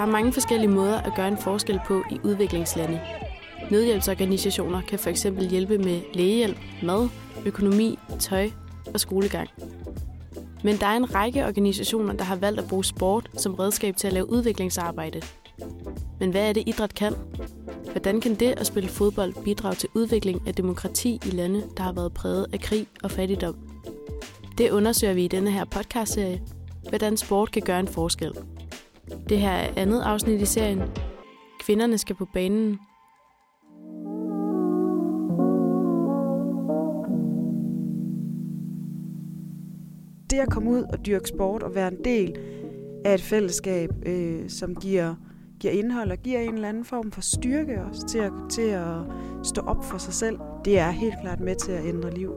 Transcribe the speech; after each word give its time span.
Der 0.00 0.06
er 0.06 0.10
mange 0.10 0.32
forskellige 0.32 0.70
måder 0.70 1.00
at 1.00 1.14
gøre 1.16 1.28
en 1.28 1.38
forskel 1.38 1.80
på 1.86 2.02
i 2.10 2.20
udviklingslande. 2.24 3.00
Nødhjælpsorganisationer 3.70 4.80
kan 4.80 4.98
f.eks. 4.98 5.22
hjælpe 5.50 5.78
med 5.78 6.00
lægehjælp, 6.14 6.56
mad, 6.82 7.08
økonomi, 7.46 7.98
tøj 8.18 8.50
og 8.94 9.00
skolegang. 9.00 9.48
Men 10.64 10.76
der 10.76 10.86
er 10.86 10.96
en 10.96 11.14
række 11.14 11.46
organisationer, 11.46 12.12
der 12.12 12.24
har 12.24 12.36
valgt 12.36 12.60
at 12.60 12.68
bruge 12.68 12.84
sport 12.84 13.30
som 13.36 13.54
redskab 13.54 13.96
til 13.96 14.06
at 14.06 14.12
lave 14.12 14.30
udviklingsarbejde. 14.30 15.22
Men 16.20 16.30
hvad 16.30 16.48
er 16.48 16.52
det, 16.52 16.68
idræt 16.68 16.94
kan? 16.94 17.14
Hvordan 17.90 18.20
kan 18.20 18.34
det 18.34 18.54
at 18.56 18.66
spille 18.66 18.88
fodbold 18.88 19.44
bidrage 19.44 19.74
til 19.74 19.88
udvikling 19.94 20.48
af 20.48 20.54
demokrati 20.54 21.20
i 21.26 21.30
lande, 21.30 21.62
der 21.76 21.82
har 21.82 21.92
været 21.92 22.14
præget 22.14 22.46
af 22.52 22.60
krig 22.60 22.86
og 23.02 23.10
fattigdom? 23.10 23.56
Det 24.58 24.70
undersøger 24.70 25.14
vi 25.14 25.24
i 25.24 25.28
denne 25.28 25.50
her 25.50 25.64
podcastserie, 25.64 26.42
hvordan 26.88 27.16
sport 27.16 27.50
kan 27.52 27.62
gøre 27.62 27.80
en 27.80 27.88
forskel. 27.88 28.32
Det 29.28 29.38
her 29.38 29.50
er 29.50 29.72
andet 29.76 30.00
afsnit 30.00 30.40
i 30.40 30.46
serien. 30.46 30.82
Kvinderne 31.60 31.98
skal 31.98 32.16
på 32.16 32.26
banen. 32.34 32.78
Det 40.30 40.38
at 40.38 40.50
komme 40.50 40.70
ud 40.70 40.82
og 40.92 41.06
dyrke 41.06 41.28
sport 41.28 41.62
og 41.62 41.74
være 41.74 41.88
en 41.88 42.04
del 42.04 42.38
af 43.04 43.14
et 43.14 43.22
fællesskab, 43.22 43.90
øh, 44.06 44.48
som 44.48 44.74
giver, 44.74 45.14
giver 45.60 45.72
indhold 45.72 46.10
og 46.10 46.18
giver 46.18 46.40
en 46.40 46.54
eller 46.54 46.68
anden 46.68 46.84
form 46.84 47.12
for 47.12 47.20
styrke 47.20 47.82
også 47.90 48.06
til 48.06 48.18
at, 48.18 48.32
til 48.50 48.68
at 48.70 48.96
stå 49.42 49.60
op 49.60 49.84
for 49.84 49.98
sig 49.98 50.14
selv, 50.14 50.38
det 50.64 50.78
er 50.78 50.90
helt 50.90 51.14
klart 51.22 51.40
med 51.40 51.54
til 51.54 51.72
at 51.72 51.86
ændre 51.86 52.14
liv 52.14 52.32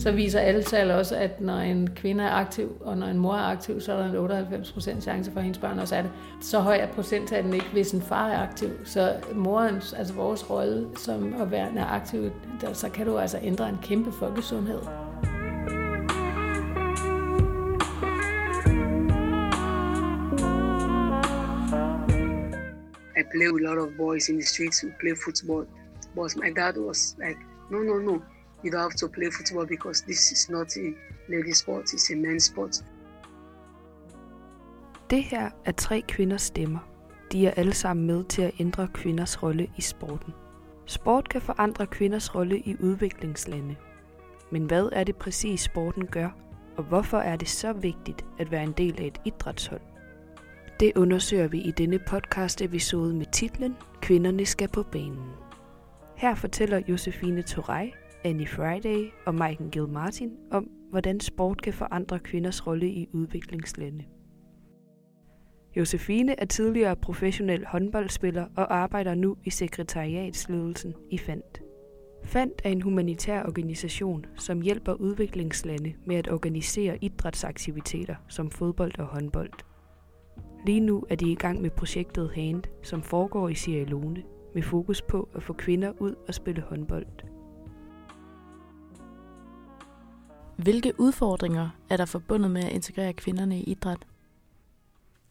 så 0.00 0.12
viser 0.12 0.40
alle 0.40 0.62
tal 0.62 0.90
også, 0.90 1.16
at 1.16 1.40
når 1.40 1.56
en 1.56 1.88
kvinde 1.96 2.24
er 2.24 2.30
aktiv, 2.30 2.76
og 2.80 2.98
når 2.98 3.06
en 3.06 3.18
mor 3.18 3.34
er 3.34 3.42
aktiv, 3.42 3.80
så 3.80 3.92
er 3.92 3.96
der 3.96 4.28
en 4.28 4.44
98% 4.54 5.00
chance 5.00 5.32
for, 5.32 5.38
at 5.38 5.44
hendes 5.44 5.58
børn 5.58 5.78
også 5.78 5.96
er 5.96 6.02
det. 6.02 6.10
Så 6.40 6.60
høj 6.60 6.76
er 6.76 6.86
procenttalen 6.86 7.54
ikke, 7.54 7.66
hvis 7.72 7.92
en 7.92 8.02
far 8.02 8.28
er 8.28 8.48
aktiv. 8.48 8.68
Så 8.84 9.16
morens, 9.34 9.92
altså 9.92 10.14
vores 10.14 10.50
rolle 10.50 10.88
som 10.96 11.34
at 11.40 11.50
være 11.50 11.78
er 11.78 11.86
aktiv, 11.86 12.30
der, 12.60 12.72
så 12.72 12.88
kan 12.88 13.06
du 13.06 13.18
altså 13.18 13.38
ændre 13.42 13.68
en 13.68 13.78
kæmpe 13.82 14.12
folkesundhed. 14.12 14.80
I 23.16 23.22
play 23.34 23.50
with 23.52 23.64
a 23.64 23.74
lot 23.74 23.78
of 23.78 23.88
boys 23.96 24.28
in 24.28 24.34
the 24.34 24.46
streets 24.46 24.84
who 24.84 24.92
play 25.00 25.14
football. 25.24 25.66
But 26.14 26.36
my 26.36 26.52
dad 26.56 26.76
was 26.76 27.16
like, 27.18 27.38
no, 27.70 27.78
no, 27.78 27.98
no 27.98 28.20
you 28.64 28.72
don't 28.72 28.80
have 28.80 28.98
to 29.00 29.08
play 29.08 29.30
football 29.36 29.66
because 29.66 30.04
this 30.04 30.32
is 30.32 30.50
not 30.50 30.76
a 30.76 30.86
lady 31.28 31.52
sport, 31.52 31.84
it's 31.84 32.12
a 32.12 32.16
men's 32.16 32.46
sport. 32.52 32.84
Det 35.10 35.22
her 35.22 35.50
er 35.64 35.72
tre 35.72 36.02
kvinders 36.08 36.42
stemmer. 36.42 36.78
De 37.32 37.46
er 37.46 37.50
alle 37.50 37.74
sammen 37.74 38.06
med 38.06 38.24
til 38.24 38.42
at 38.42 38.52
ændre 38.60 38.88
kvinders 38.94 39.42
rolle 39.42 39.68
i 39.76 39.80
sporten. 39.80 40.32
Sport 40.86 41.28
kan 41.28 41.40
forandre 41.40 41.86
kvinders 41.86 42.34
rolle 42.34 42.58
i 42.58 42.76
udviklingslande. 42.80 43.76
Men 44.50 44.64
hvad 44.64 44.88
er 44.92 45.04
det 45.04 45.16
præcis 45.16 45.60
sporten 45.60 46.06
gør, 46.06 46.28
og 46.76 46.84
hvorfor 46.84 47.18
er 47.18 47.36
det 47.36 47.48
så 47.48 47.72
vigtigt 47.72 48.24
at 48.38 48.50
være 48.50 48.62
en 48.62 48.72
del 48.72 49.00
af 49.00 49.06
et 49.06 49.20
idrætshold? 49.24 49.80
Det 50.80 50.92
undersøger 50.96 51.48
vi 51.48 51.60
i 51.60 51.70
denne 51.70 51.98
podcast 51.98 52.62
episode 52.62 53.14
med 53.14 53.26
titlen 53.32 53.76
Kvinderne 54.02 54.46
skal 54.46 54.68
på 54.68 54.82
banen. 54.82 55.30
Her 56.16 56.34
fortæller 56.34 56.82
Josefine 56.88 57.42
Torej, 57.42 57.92
Annie 58.24 58.46
Friday 58.46 59.10
og 59.26 59.34
Maiken 59.34 59.70
Gil 59.70 59.88
Martin 59.88 60.32
om, 60.50 60.70
hvordan 60.90 61.20
sport 61.20 61.62
kan 61.62 61.72
forandre 61.72 62.18
kvinders 62.18 62.66
rolle 62.66 62.88
i 62.88 63.08
udviklingslande. 63.12 64.04
Josefine 65.76 66.40
er 66.40 66.44
tidligere 66.44 66.96
professionel 66.96 67.66
håndboldspiller 67.66 68.46
og 68.56 68.76
arbejder 68.76 69.14
nu 69.14 69.36
i 69.44 69.50
sekretariatsledelsen 69.50 70.94
i 71.10 71.18
FANT. 71.18 71.62
FANT 72.24 72.52
er 72.64 72.70
en 72.70 72.82
humanitær 72.82 73.42
organisation, 73.42 74.26
som 74.36 74.60
hjælper 74.60 74.92
udviklingslande 74.92 75.94
med 76.06 76.16
at 76.16 76.28
organisere 76.32 76.98
idrætsaktiviteter 77.00 78.16
som 78.28 78.50
fodbold 78.50 78.98
og 78.98 79.06
håndbold. 79.06 79.52
Lige 80.66 80.80
nu 80.80 81.04
er 81.08 81.14
de 81.14 81.32
i 81.32 81.34
gang 81.34 81.62
med 81.62 81.70
projektet 81.70 82.30
HAND, 82.30 82.62
som 82.82 83.02
foregår 83.02 83.48
i 83.48 83.54
Sierra 83.54 83.88
Leone, 83.88 84.22
med 84.54 84.62
fokus 84.62 85.02
på 85.02 85.28
at 85.34 85.42
få 85.42 85.52
kvinder 85.52 85.92
ud 85.98 86.14
og 86.28 86.34
spille 86.34 86.62
håndbold. 86.62 87.06
Hvilke 90.62 91.00
udfordringer 91.00 91.70
er 91.90 91.96
der 91.96 92.04
forbundet 92.04 92.50
med 92.50 92.64
at 92.64 92.72
integrere 92.72 93.12
kvinderne 93.12 93.58
i 93.60 93.62
idræt? 93.62 94.06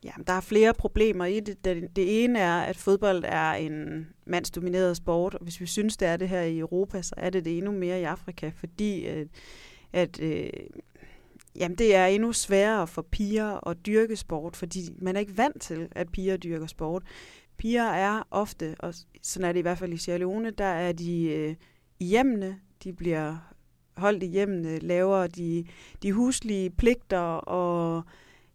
Jamen, 0.03 0.23
der 0.27 0.33
er 0.33 0.41
flere 0.41 0.73
problemer 0.73 1.25
i 1.25 1.39
det. 1.39 1.65
det. 1.95 2.23
Ene 2.23 2.39
er, 2.39 2.59
at 2.61 2.77
fodbold 2.77 3.23
er 3.27 3.51
en 3.51 4.07
mandsdomineret 4.25 4.97
sport, 4.97 5.35
og 5.35 5.43
hvis 5.43 5.61
vi 5.61 5.65
synes, 5.65 5.97
det 5.97 6.07
er 6.07 6.17
det 6.17 6.29
her 6.29 6.41
i 6.41 6.59
Europa, 6.59 7.01
så 7.01 7.15
er 7.17 7.29
det 7.29 7.45
det 7.45 7.57
endnu 7.57 7.71
mere 7.71 8.01
i 8.01 8.03
Afrika, 8.03 8.51
fordi 8.55 9.05
at, 9.05 9.27
at 9.93 10.19
øh, 10.21 10.49
jamen, 11.55 11.77
det 11.77 11.95
er 11.95 12.05
endnu 12.05 12.33
sværere 12.33 12.87
for 12.87 13.01
piger 13.01 13.67
at 13.67 13.77
dyrke 13.85 14.15
sport, 14.15 14.55
fordi 14.55 14.79
man 14.97 15.15
er 15.15 15.19
ikke 15.19 15.37
vant 15.37 15.61
til, 15.61 15.87
at 15.91 16.09
piger 16.09 16.37
dyrker 16.37 16.67
sport. 16.67 17.03
Piger 17.57 17.83
er 17.83 18.23
ofte, 18.31 18.75
og 18.79 18.93
sådan 19.21 19.49
er 19.49 19.51
det 19.51 19.59
i 19.59 19.61
hvert 19.61 19.77
fald 19.77 19.93
i 19.93 19.97
Sierra 19.97 20.17
Leone, 20.17 20.51
der 20.51 20.65
er 20.65 20.91
de 20.91 21.23
øh, 21.23 21.55
i 21.99 22.05
hjemmene, 22.05 22.59
de 22.83 22.93
bliver 22.93 23.37
holdt 23.99 24.23
i 24.23 24.27
hjemmene, 24.27 24.69
øh, 24.69 24.79
laver 24.81 25.27
de, 25.27 25.65
de 26.03 26.13
huslige 26.13 26.69
pligter, 26.69 27.19
og 27.47 28.03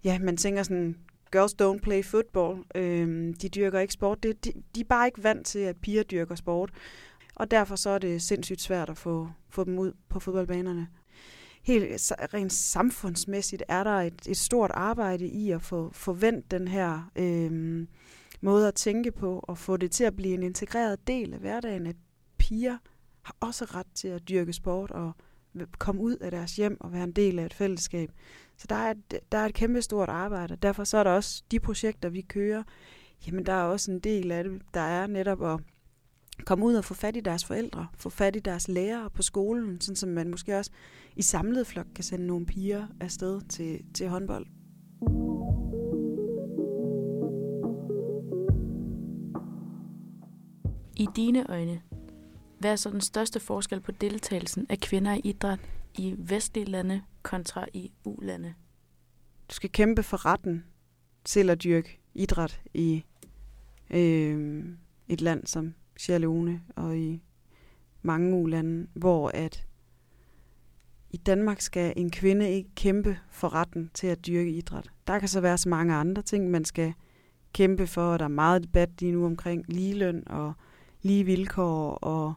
ja, 0.04 0.18
man 0.18 0.36
tænker 0.36 0.62
sådan, 0.62 0.96
girls 1.32 1.54
don't 1.62 1.80
play 1.80 2.04
football, 2.04 2.64
øhm, 2.74 3.34
de 3.34 3.48
dyrker 3.48 3.80
ikke 3.80 3.94
sport. 3.94 4.22
Det, 4.22 4.44
de, 4.44 4.52
de 4.74 4.80
er 4.80 4.84
bare 4.84 5.06
ikke 5.06 5.24
vant 5.24 5.46
til, 5.46 5.58
at 5.58 5.76
piger 5.76 6.02
dyrker 6.02 6.34
sport, 6.34 6.70
og 7.34 7.50
derfor 7.50 7.76
så 7.76 7.90
er 7.90 7.98
det 7.98 8.22
sindssygt 8.22 8.60
svært 8.60 8.90
at 8.90 8.96
få, 8.96 9.28
få 9.48 9.64
dem 9.64 9.78
ud 9.78 9.92
på 10.08 10.20
fodboldbanerne. 10.20 10.88
Helt 11.62 12.12
rent 12.34 12.52
samfundsmæssigt 12.52 13.62
er 13.68 13.84
der 13.84 14.00
et, 14.00 14.28
et 14.28 14.36
stort 14.36 14.70
arbejde 14.74 15.26
i 15.26 15.50
at 15.50 15.62
få 15.62 15.90
forvent 15.92 16.50
den 16.50 16.68
her 16.68 17.10
øhm, 17.16 17.88
måde 18.40 18.68
at 18.68 18.74
tænke 18.74 19.12
på, 19.12 19.40
og 19.42 19.58
få 19.58 19.76
det 19.76 19.90
til 19.90 20.04
at 20.04 20.16
blive 20.16 20.34
en 20.34 20.42
integreret 20.42 21.06
del 21.06 21.34
af 21.34 21.40
hverdagen, 21.40 21.86
at 21.86 21.96
piger 22.38 22.78
har 23.22 23.36
også 23.40 23.64
ret 23.64 23.86
til 23.94 24.08
at 24.08 24.28
dyrke 24.28 24.52
sport 24.52 24.90
og 24.90 25.12
komme 25.78 26.00
ud 26.00 26.16
af 26.16 26.30
deres 26.30 26.56
hjem 26.56 26.76
og 26.80 26.92
være 26.92 27.04
en 27.04 27.12
del 27.12 27.38
af 27.38 27.46
et 27.46 27.54
fællesskab. 27.54 28.10
Så 28.56 28.66
der 28.68 28.74
er 28.74 28.90
et, 28.90 29.20
der 29.32 29.38
er 29.38 29.46
et 29.46 29.54
kæmpe 29.54 29.82
stort 29.82 30.08
arbejde. 30.08 30.56
Derfor 30.56 30.84
så 30.84 30.98
er 30.98 31.04
der 31.04 31.10
også 31.10 31.42
de 31.50 31.60
projekter, 31.60 32.08
vi 32.08 32.20
kører. 32.20 32.62
Jamen, 33.26 33.46
der 33.46 33.52
er 33.52 33.62
også 33.62 33.90
en 33.90 34.00
del 34.00 34.30
af 34.30 34.44
det, 34.44 34.62
der 34.74 34.80
er 34.80 35.06
netop 35.06 35.42
at 35.44 35.60
komme 36.44 36.64
ud 36.64 36.74
og 36.74 36.84
få 36.84 36.94
fat 36.94 37.16
i 37.16 37.20
deres 37.20 37.44
forældre, 37.44 37.86
få 37.96 38.10
fat 38.10 38.36
i 38.36 38.38
deres 38.38 38.68
lærere 38.68 39.10
på 39.10 39.22
skolen, 39.22 39.80
sådan 39.80 39.96
som 39.96 40.08
man 40.08 40.30
måske 40.30 40.58
også 40.58 40.70
i 41.16 41.22
samlet 41.22 41.66
flok 41.66 41.86
kan 41.94 42.04
sende 42.04 42.26
nogle 42.26 42.46
piger 42.46 42.86
afsted 43.00 43.40
til, 43.48 43.80
til 43.94 44.08
håndbold. 44.08 44.46
I 50.96 51.06
dine 51.16 51.50
øjne, 51.50 51.80
hvad 52.64 52.72
er 52.72 52.76
så 52.76 52.90
den 52.90 53.00
største 53.00 53.40
forskel 53.40 53.80
på 53.80 53.92
deltagelsen 53.92 54.66
af 54.68 54.78
kvinder 54.78 55.14
i 55.14 55.20
idræt 55.24 55.60
i 55.94 56.14
vestlige 56.18 56.64
lande 56.64 57.02
kontra 57.22 57.66
i 57.72 57.92
ulande? 58.04 58.54
Du 59.50 59.54
skal 59.54 59.70
kæmpe 59.70 60.02
for 60.02 60.26
retten 60.26 60.64
til 61.24 61.50
at 61.50 61.64
dyrke 61.64 62.00
idræt 62.14 62.60
i 62.74 63.04
øh, 63.90 64.64
et 65.08 65.20
land 65.20 65.46
som 65.46 65.74
Sierra 65.96 66.18
Leone 66.18 66.62
og 66.76 66.98
i 66.98 67.22
mange 68.02 68.36
ulande, 68.36 68.86
hvor 68.94 69.30
at 69.34 69.66
i 71.10 71.16
Danmark 71.16 71.60
skal 71.60 71.92
en 71.96 72.10
kvinde 72.10 72.50
ikke 72.50 72.70
kæmpe 72.74 73.18
for 73.30 73.54
retten 73.54 73.90
til 73.94 74.06
at 74.06 74.26
dyrke 74.26 74.50
idræt. 74.50 74.90
Der 75.06 75.18
kan 75.18 75.28
så 75.28 75.40
være 75.40 75.58
så 75.58 75.68
mange 75.68 75.94
andre 75.94 76.22
ting, 76.22 76.50
man 76.50 76.64
skal 76.64 76.94
kæmpe 77.52 77.86
for, 77.86 78.12
og 78.12 78.18
der 78.18 78.24
er 78.24 78.28
meget 78.28 78.62
debat 78.62 78.90
lige 79.00 79.12
nu 79.12 79.26
omkring 79.26 79.64
ligeløn 79.68 80.22
og 80.26 80.52
lige 81.02 81.24
vilkår 81.24 81.90
og 81.90 82.34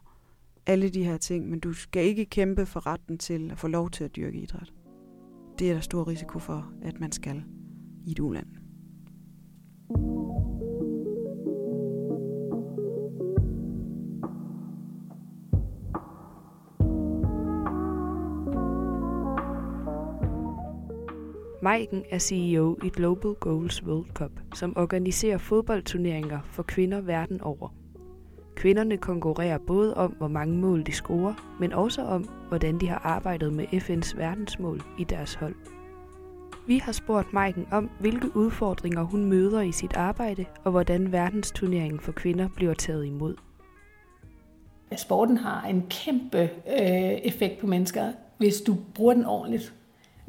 alle 0.68 0.90
de 0.90 1.04
her 1.04 1.18
ting, 1.18 1.50
men 1.50 1.60
du 1.60 1.74
skal 1.74 2.06
ikke 2.06 2.26
kæmpe 2.26 2.66
for 2.66 2.88
retten 2.88 3.18
til 3.18 3.52
at 3.52 3.58
få 3.58 3.68
lov 3.68 3.90
til 3.90 4.04
at 4.04 4.16
dyrke 4.16 4.42
idræt. 4.42 4.74
Det 5.60 5.70
er 5.70 5.74
der 5.74 5.82
stor 5.82 6.08
risiko 6.08 6.40
for, 6.40 6.72
at 6.82 7.00
man 7.00 7.12
skal 7.12 7.44
i 8.06 8.12
et 8.12 8.20
uland. 8.20 8.48
Maiken 21.62 22.04
er 22.10 22.20
CEO 22.20 22.78
i 22.84 22.90
Global 22.90 23.34
Goals 23.34 23.84
World 23.84 24.10
Cup, 24.14 24.32
som 24.56 24.78
organiserer 24.78 25.38
fodboldturneringer 25.38 26.40
for 26.44 26.64
kvinder 26.64 27.02
verden 27.02 27.42
over– 27.42 27.74
Kvinderne 28.58 28.98
konkurrerer 28.98 29.58
både 29.58 29.94
om, 29.94 30.12
hvor 30.12 30.28
mange 30.28 30.58
mål 30.58 30.86
de 30.86 30.92
scorer, 30.92 31.58
men 31.60 31.74
også 31.74 32.02
om, 32.02 32.24
hvordan 32.24 32.80
de 32.80 32.88
har 32.88 33.02
arbejdet 33.04 33.54
med 33.54 33.66
FN's 33.66 34.18
verdensmål 34.18 34.82
i 35.00 35.04
deres 35.04 35.34
hold. 35.34 35.56
Vi 36.68 36.78
har 36.78 36.92
spurgt 36.92 37.34
Maiken 37.34 37.68
om, 37.72 37.90
hvilke 38.00 38.36
udfordringer 38.36 39.04
hun 39.04 39.26
møder 39.26 39.62
i 39.62 39.72
sit 39.72 39.94
arbejde, 39.94 40.46
og 40.64 40.72
hvordan 40.72 41.12
verdensturneringen 41.12 42.00
for 42.00 42.12
kvinder 42.12 42.50
bliver 42.56 42.74
taget 42.74 43.06
imod. 43.06 43.36
Sporten 44.96 45.38
har 45.38 45.68
en 45.68 45.84
kæmpe 45.90 46.42
øh, 46.80 47.12
effekt 47.24 47.60
på 47.60 47.68
mennesker, 47.68 48.12
hvis 48.38 48.62
du 48.62 48.78
bruger 48.96 49.14
den 49.14 49.26
ordentligt. 49.26 49.74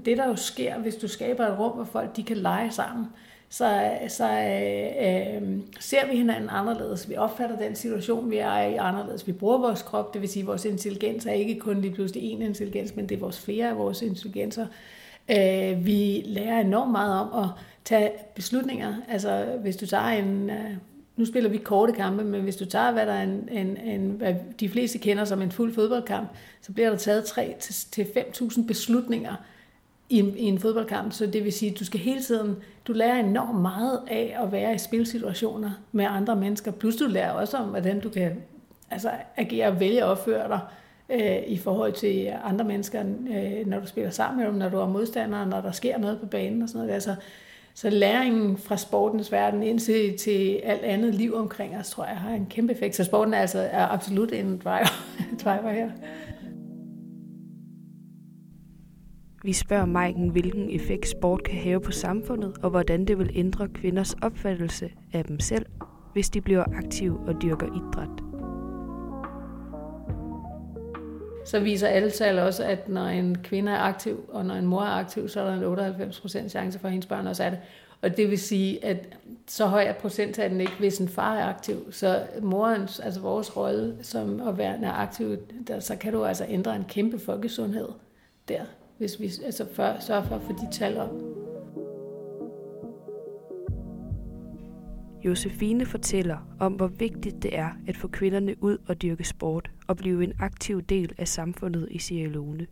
Det 0.05 0.17
der 0.17 0.29
jo 0.29 0.37
sker, 0.37 0.79
hvis 0.79 0.97
du 0.97 1.09
skaber 1.09 1.47
et 1.47 1.59
rum, 1.59 1.73
hvor 1.73 1.85
folk 1.85 2.17
de 2.17 2.23
kan 2.23 2.37
lege 2.37 2.71
sammen, 2.71 3.07
så, 3.50 3.99
så 4.09 4.25
øh, 4.25 5.43
øh, 5.43 5.59
ser 5.81 6.06
vi 6.11 6.17
hinanden 6.17 6.50
anderledes. 6.53 7.09
Vi 7.09 7.17
opfatter 7.17 7.59
den 7.59 7.77
situation, 7.77 8.31
vi 8.31 8.37
er 8.37 8.61
i 8.61 8.77
anderledes. 8.77 9.27
Vi 9.27 9.33
bruger 9.33 9.59
vores 9.59 9.83
krop, 9.83 10.15
det 10.15 10.21
vil 10.21 10.29
sige, 10.29 10.43
at 10.43 10.47
vores 10.47 10.65
intelligens 10.65 11.27
er 11.27 11.33
ikke 11.33 11.59
kun 11.59 11.81
lige 11.81 11.95
pludselig 11.95 12.23
én 12.23 12.43
intelligens, 12.43 12.97
men 12.97 13.09
det 13.09 13.15
er 13.15 13.21
vores 13.21 13.41
flere 13.41 13.69
af 13.69 13.79
vores 13.79 14.03
intelligenser. 14.03 14.67
Øh, 15.31 15.87
vi 15.87 16.23
lærer 16.27 16.61
enormt 16.61 16.93
meget 16.93 17.21
om 17.21 17.45
at 17.45 17.50
tage 17.85 18.11
beslutninger. 18.35 18.95
Altså, 19.09 19.45
hvis 19.62 19.77
du 19.77 19.87
tager 19.87 20.09
en... 20.09 20.51
Øh, 20.51 20.71
nu 21.17 21.25
spiller 21.25 21.51
vi 21.51 21.59
korte 21.59 21.93
kampe, 21.93 22.25
men 22.25 22.43
hvis 22.43 22.56
du 22.56 22.65
tager, 22.65 22.93
hvad 22.93 23.06
der 23.06 23.12
er 23.12 23.23
en, 23.23 23.49
en, 23.53 23.77
en, 23.77 24.11
hvad 24.11 24.35
de 24.61 24.69
fleste 24.69 24.99
kender 24.99 25.25
som 25.25 25.43
en 25.43 25.53
fuld 25.53 25.75
fodboldkamp, 25.75 26.29
så 26.62 26.73
bliver 26.73 26.91
der 26.91 26.97
taget 26.97 27.23
3-5.000 27.23 28.67
beslutninger 28.67 29.35
i 30.08 30.19
en, 30.19 30.37
i 30.37 30.44
en 30.44 30.58
fodboldkamp. 30.58 31.12
Så 31.12 31.26
det 31.26 31.44
vil 31.44 31.52
sige, 31.52 31.72
at 31.72 31.78
du 31.78 31.84
skal 31.84 32.00
hele 32.00 32.22
tiden, 32.22 32.56
du 32.87 32.93
lærer 32.93 33.19
enormt 33.19 33.60
meget 33.60 34.00
af 34.06 34.37
at 34.43 34.52
være 34.52 34.75
i 34.75 34.78
spilsituationer 34.78 35.70
med 35.93 36.05
andre 36.05 36.37
mennesker. 36.37 36.70
Plus 36.70 36.96
du 36.96 37.06
lærer 37.06 37.31
også 37.31 37.56
om, 37.56 37.69
hvordan 37.69 38.00
du 38.00 38.08
kan 38.08 38.32
altså, 38.90 39.10
agere 39.37 39.66
og 39.66 39.81
vælge 39.81 39.99
at 39.99 40.08
opføre 40.08 40.49
dig 40.49 40.60
øh, 41.08 41.43
i 41.46 41.56
forhold 41.56 41.93
til 41.93 42.32
andre 42.44 42.64
mennesker, 42.64 43.00
øh, 43.31 43.66
når 43.66 43.81
du 43.81 43.87
spiller 43.87 44.10
sammen 44.10 44.38
med 44.40 44.46
dem, 44.46 44.55
når 44.55 44.69
du 44.69 44.78
er 44.78 44.88
modstander, 44.88 45.44
når 45.44 45.60
der 45.60 45.72
sker 45.72 45.99
noget 45.99 46.20
på 46.20 46.26
banen 46.26 46.62
og 46.62 46.69
sådan 46.69 46.78
noget. 46.78 46.94
Altså, 46.94 47.14
så 47.75 47.90
læringen 47.90 48.56
fra 48.56 48.76
sportens 48.76 49.32
verden 49.32 49.62
ind 49.62 49.78
til, 49.78 50.19
til 50.19 50.60
alt 50.64 50.82
andet 50.82 51.14
liv 51.14 51.34
omkring 51.34 51.76
os, 51.76 51.90
tror 51.90 52.05
jeg, 52.05 52.16
har 52.16 52.31
en 52.31 52.46
kæmpe 52.50 52.72
effekt. 52.72 52.96
Så 52.96 53.05
sporten 53.05 53.34
er, 53.34 53.38
altså, 53.38 53.58
er 53.58 53.87
absolut 53.87 54.32
en 54.32 54.60
driver, 54.64 55.05
driver 55.44 55.70
her. 55.70 55.90
Vi 59.43 59.52
spørger 59.52 59.87
Maiken, 59.87 60.29
hvilken 60.29 60.70
effekt 60.70 61.08
sport 61.08 61.43
kan 61.43 61.58
have 61.58 61.81
på 61.81 61.93
samfundet, 61.93 62.56
og 62.62 62.70
hvordan 62.70 63.05
det 63.05 63.19
vil 63.19 63.31
ændre 63.35 63.69
kvinders 63.69 64.14
opfattelse 64.23 64.90
af 65.12 65.25
dem 65.25 65.40
selv, 65.40 65.67
hvis 66.12 66.31
de 66.31 66.40
bliver 66.40 66.64
aktive 66.76 67.20
og 67.26 67.43
dyrker 67.43 67.67
idræt. 67.67 68.08
Så 71.46 71.61
viser 71.61 71.88
alle 71.88 72.11
tal 72.11 72.38
også, 72.38 72.64
at 72.64 72.88
når 72.88 73.05
en 73.05 73.38
kvinde 73.43 73.73
er 73.73 73.79
aktiv, 73.79 74.25
og 74.29 74.44
når 74.44 74.55
en 74.55 74.67
mor 74.67 74.82
er 74.82 74.99
aktiv, 74.99 75.29
så 75.29 75.41
er 75.41 75.44
der 75.44 75.76
en 75.76 75.93
98% 76.00 76.49
chance 76.49 76.79
for, 76.79 76.87
at 76.88 76.93
hendes 76.93 77.06
børn 77.06 77.26
også 77.26 77.44
er 77.44 77.50
det. 77.50 77.58
Og 78.02 78.17
det 78.17 78.31
vil 78.31 78.38
sige, 78.38 78.84
at 78.84 79.19
så 79.46 79.67
høj 79.67 79.82
er 79.82 79.93
procenttallen 79.93 80.61
ikke, 80.61 80.76
hvis 80.79 80.99
en 80.99 81.08
far 81.08 81.37
er 81.37 81.46
aktiv. 81.46 81.93
Så 81.93 82.23
morens, 82.43 83.00
altså 83.00 83.20
vores 83.20 83.56
rolle 83.56 83.96
som 84.02 84.49
at 84.49 84.58
være 84.58 84.93
aktiv, 84.93 85.37
der, 85.67 85.81
så 85.81 85.96
kan 85.96 86.12
du 86.12 86.25
altså 86.25 86.44
ændre 86.49 86.76
en 86.76 86.84
kæmpe 86.88 87.19
folkesundhed 87.19 87.88
der 88.49 88.64
hvis 88.99 89.21
vi 89.21 89.33
altså 89.45 89.67
før, 89.73 90.00
sørger 90.00 90.23
for 90.23 90.35
at 90.37 90.43
få 90.43 90.53
de 90.53 90.73
tal 90.73 90.97
op. 90.97 91.15
Josefine 95.25 95.87
fortæller 95.87 96.56
om, 96.61 96.73
hvor 96.73 96.87
vigtigt 96.87 97.43
det 97.43 97.59
er 97.59 97.71
at 97.87 97.97
få 97.97 98.09
kvinderne 98.09 98.62
ud 98.62 98.79
og 98.89 99.03
dyrke 99.03 99.25
sport 99.25 99.71
og 99.87 99.97
blive 99.97 100.25
en 100.25 100.33
aktiv 100.41 100.83
del 100.83 101.15
af 101.19 101.29
samfundet 101.29 101.89
i 101.91 101.99
Sierra 101.99 102.31
Leone. 102.31 102.67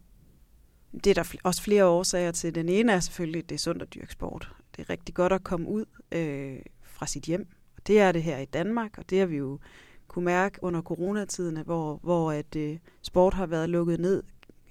Det 1.04 1.06
er 1.06 1.14
der 1.14 1.34
også 1.44 1.62
flere 1.62 1.84
årsager 1.84 2.30
til. 2.30 2.54
Den 2.54 2.68
ene 2.68 2.92
er 2.92 3.00
selvfølgelig, 3.00 3.42
at 3.42 3.48
det 3.48 3.54
er 3.54 3.58
sundt 3.58 3.82
at 3.82 3.94
dyrke 3.94 4.12
sport. 4.12 4.52
Det 4.76 4.82
er 4.82 4.90
rigtig 4.90 5.14
godt 5.14 5.32
at 5.32 5.44
komme 5.44 5.68
ud 5.68 5.84
øh, 6.12 6.58
fra 6.82 7.06
sit 7.06 7.24
hjem. 7.24 7.46
Og 7.76 7.86
det 7.86 8.00
er 8.00 8.12
det 8.12 8.22
her 8.22 8.38
i 8.38 8.44
Danmark, 8.44 8.98
og 8.98 9.10
det 9.10 9.18
har 9.18 9.26
vi 9.26 9.36
jo 9.36 9.58
kunne 10.08 10.24
mærke 10.24 10.58
under 10.62 10.82
coronatiden, 10.82 11.56
hvor, 11.64 12.00
hvor 12.02 12.32
at, 12.32 12.56
øh, 12.56 12.78
sport 13.02 13.34
har 13.34 13.46
været 13.46 13.68
lukket 13.68 14.00
ned 14.00 14.22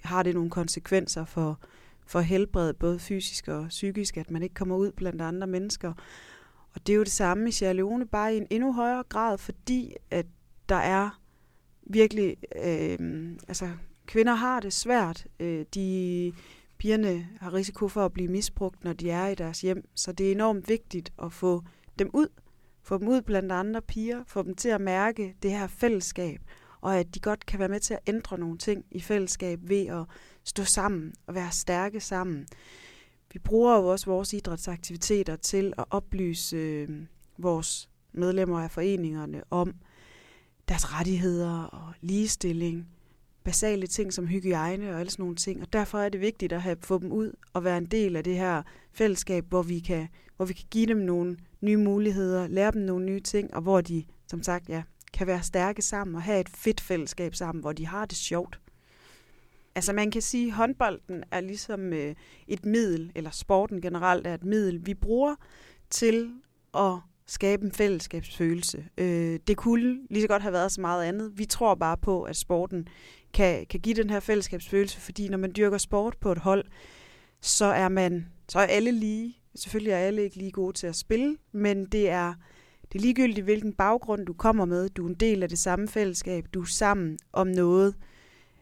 har 0.06 0.24
det 0.24 0.34
nogle 0.34 0.50
konsekvenser 0.50 1.25
for, 1.25 1.60
for 2.06 2.19
helbredet, 2.19 2.78
både 2.78 3.00
fysisk 3.00 3.48
og 3.48 3.68
psykisk, 3.69 4.18
at 4.18 4.31
man 4.31 4.44
ikke 4.44 4.56
kommer 4.56 4.75
ud 4.75 4.92
blandt 4.92 5.22
andre 5.22 5.48
mennesker. 5.48 5.94
Og 6.74 6.88
det 6.88 6.94
er 6.94 6.98
jo 6.98 7.04
det 7.04 7.12
samme 7.12 7.50
i 7.50 7.52
Sierra 7.52 7.74
Leone, 7.74 8.07
bare 8.07 8.34
i 8.34 8.38
en 8.38 8.48
endnu 8.50 8.74
højere 8.74 9.04
grad, 9.10 9.38
fordi 9.38 9.96
at 10.12 10.25
der 10.69 10.75
er 10.75 11.19
virkelig, 11.84 12.38
øh, 12.66 13.31
altså 13.48 13.69
kvinder 14.06 14.34
har 14.34 14.60
det 14.60 14.74
svært. 14.74 15.28
Øh, 15.40 15.66
de 15.74 16.34
pigerne 16.78 17.28
har 17.40 17.54
risiko 17.54 17.88
for 17.88 18.06
at 18.06 18.13
blive 18.13 18.28
misbrugt, 18.28 18.84
når 18.84 18.94
de 18.94 19.10
er 19.10 19.28
i 19.28 19.36
deres 19.36 19.62
hjem, 19.62 19.90
så 19.96 20.12
det 20.12 20.28
er 20.28 20.31
enormt 20.31 20.69
vigtigt 20.69 21.13
at 21.24 21.34
få 21.34 21.63
dem 22.00 22.10
ud, 22.13 22.28
få 22.81 22.98
dem 22.98 23.08
ud 23.08 23.22
blandt 23.22 23.51
andre 23.51 23.81
piger, 23.81 24.24
få 24.28 24.44
dem 24.44 24.56
til 24.56 24.69
at 24.69 24.81
mærke 24.81 25.36
det 25.44 25.51
her 25.51 25.68
fællesskab, 25.68 26.42
og 26.86 26.98
at 26.98 27.16
de 27.16 27.20
godt 27.20 27.46
kan 27.46 27.60
være 27.60 27.70
med 27.70 27.80
til 27.80 27.94
at 27.94 28.00
ændre 28.08 28.38
nogle 28.38 28.58
ting 28.58 28.86
i 28.92 29.02
fællesskab 29.02 29.60
ved 29.64 29.86
at 29.88 30.06
stå 30.44 30.64
sammen 30.64 31.14
og 31.28 31.36
være 31.36 31.52
stærke 31.52 32.00
sammen. 32.00 32.48
Vi 33.34 33.40
bruger 33.40 33.78
jo 33.78 33.88
også 33.88 34.06
vores 34.06 34.34
idrætsaktiviteter 34.34 35.36
til 35.36 35.74
at 35.78 35.86
oplyse 35.90 36.58
øh, 36.58 36.90
vores 37.38 37.90
medlemmer 38.14 38.60
af 38.62 38.72
foreningerne 38.72 39.44
om 39.50 39.74
deres 40.68 40.94
rettigheder 40.94 41.64
og 41.64 41.94
ligestilling, 42.02 42.88
basale 43.44 43.88
ting 43.88 44.14
som 44.14 44.28
hygiejne 44.28 44.94
og 44.94 45.00
alle 45.00 45.12
sådan 45.12 45.24
nogle 45.24 45.36
ting. 45.36 45.62
Og 45.62 45.74
derfor 45.74 46.00
er 46.00 46.10
det 46.10 46.22
vigtigt 46.22 46.54
at 46.54 46.62
have, 46.62 46.78
få 46.82 47.00
dem 47.00 47.12
ud 47.12 47.32
og 47.54 47.64
være 47.64 47.78
en 47.78 47.86
del 47.86 48.16
af 48.16 48.24
det 48.24 48.36
her 48.36 48.64
fællesskab, 48.92 49.46
hvor 49.50 49.62
vi 49.62 49.80
kan, 49.80 50.08
hvor 50.36 50.46
vi 50.46 50.54
kan 50.54 50.66
give 50.72 50.86
dem 50.86 50.98
nogle 50.98 51.38
nye 51.62 51.78
muligheder, 51.78 52.48
lære 52.48 52.72
dem 52.72 52.82
nogle 52.82 53.06
nye 53.06 53.20
ting, 53.20 53.54
og 53.54 53.62
hvor 53.62 53.82
de, 53.82 54.04
som 54.28 54.44
sagt, 54.44 54.70
ja, 54.70 54.84
kan 55.15 55.27
være 55.27 55.44
stærke 55.44 55.81
sammen 55.81 56.15
og 56.15 56.21
have 56.21 56.39
et 56.39 56.50
fedt 56.50 56.81
fællesskab 56.81 57.35
sammen, 57.35 57.62
hvor 57.62 57.73
de 57.73 57.88
har 57.88 58.06
det 58.06 58.17
sjovt. 58.17 58.59
Altså 59.75 59.94
man 59.94 60.12
kan 60.12 60.21
sige, 60.21 60.47
at 60.47 60.53
håndbolden 60.53 61.23
er 61.31 61.39
ligesom 61.41 61.94
øh, 61.94 62.15
et 62.47 62.65
middel, 62.65 63.12
eller 63.15 63.31
sporten 63.31 63.81
generelt 63.81 64.27
er 64.27 64.33
et 64.33 64.44
middel, 64.44 64.85
vi 64.85 64.94
bruger 64.94 65.35
til 65.89 66.31
at 66.77 66.94
skabe 67.27 67.65
en 67.65 67.71
fællesskabsfølelse. 67.71 68.85
Øh, 68.97 69.39
det 69.47 69.57
kunne 69.57 70.00
lige 70.09 70.21
så 70.21 70.27
godt 70.27 70.41
have 70.41 70.53
været 70.53 70.71
så 70.71 70.81
meget 70.81 71.03
andet. 71.03 71.31
Vi 71.38 71.45
tror 71.45 71.75
bare 71.75 71.97
på, 71.97 72.23
at 72.23 72.35
sporten 72.35 72.88
kan, 73.33 73.65
kan 73.65 73.79
give 73.79 73.95
den 73.95 74.09
her 74.09 74.19
fællesskabsfølelse, 74.19 75.00
fordi 75.00 75.29
når 75.29 75.38
man 75.38 75.51
dyrker 75.57 75.77
sport 75.77 76.17
på 76.17 76.31
et 76.31 76.38
hold, 76.38 76.65
så 77.41 77.65
er 77.65 77.89
man 77.89 78.27
så 78.50 78.60
er 78.60 78.63
alle 78.65 78.91
lige. 78.91 79.38
Selvfølgelig 79.55 79.91
er 79.91 79.98
alle 79.98 80.24
ikke 80.24 80.38
lige 80.38 80.51
gode 80.51 80.74
til 80.74 80.88
at 80.88 80.95
spille, 80.95 81.38
men 81.51 81.86
det 81.86 82.10
er 82.10 82.34
det 82.92 83.00
er 83.00 83.01
ligegyldigt, 83.01 83.44
hvilken 83.44 83.74
baggrund 83.74 84.25
du 84.25 84.34
kommer 84.34 84.65
med. 84.65 84.89
Du 84.89 85.06
er 85.06 85.10
en 85.10 85.15
del 85.15 85.44
af 85.44 85.50
det 85.50 85.60
samme 85.60 85.88
fællesskab. 85.88 86.46
Du 86.54 86.62
er 86.62 86.65
sammen 86.65 87.20
om 87.34 87.48
noget. 87.48 87.96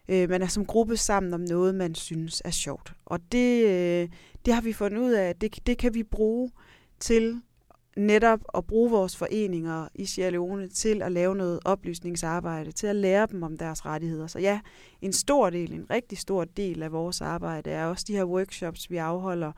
Øh, 0.09 0.29
man 0.29 0.41
er 0.41 0.47
som 0.47 0.65
gruppe 0.65 0.97
sammen 0.97 1.33
om 1.33 1.41
noget, 1.41 1.75
man 1.75 1.95
synes 1.95 2.41
er 2.45 2.51
sjovt. 2.51 2.93
Og 3.05 3.19
det, 3.31 3.65
øh, 3.65 4.09
det 4.45 4.53
har 4.53 4.61
vi 4.61 4.73
fundet 4.73 4.97
ud 4.97 5.11
af, 5.11 5.29
at 5.29 5.41
det, 5.41 5.67
det 5.67 5.77
kan 5.77 5.93
vi 5.93 6.03
bruge 6.03 6.51
til 6.99 7.41
netop 7.97 8.39
at 8.55 8.65
bruge 8.65 8.91
vores 8.91 9.17
foreninger 9.17 9.87
i 9.95 10.05
Sierra 10.05 10.29
Leone 10.29 10.67
til 10.67 11.01
at 11.01 11.11
lave 11.11 11.35
noget 11.35 11.59
oplysningsarbejde, 11.65 12.71
til 12.71 12.87
at 12.87 12.95
lære 12.95 13.27
dem 13.31 13.43
om 13.43 13.57
deres 13.57 13.85
rettigheder. 13.85 14.27
Så 14.27 14.39
ja, 14.39 14.59
en 15.01 15.13
stor 15.13 15.49
del, 15.49 15.73
en 15.73 15.89
rigtig 15.89 16.17
stor 16.17 16.43
del 16.43 16.83
af 16.83 16.91
vores 16.91 17.21
arbejde 17.21 17.69
er 17.69 17.85
også 17.85 18.05
de 18.07 18.13
her 18.13 18.23
workshops, 18.23 18.89
vi 18.89 18.97
afholder, 18.97 19.51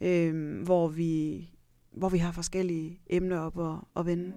øh, 0.00 0.62
hvor 0.62 0.88
vi 0.88 1.48
hvor 1.92 2.08
vi 2.08 2.18
har 2.18 2.32
forskellige 2.32 3.00
emner 3.06 3.38
op 3.38 3.58
at, 3.58 3.78
at 3.96 4.06
vende. 4.06 4.32